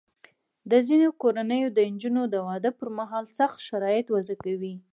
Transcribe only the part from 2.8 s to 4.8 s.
مهال سخت شرایط وضع کوي.